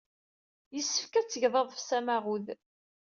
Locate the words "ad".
1.15-1.27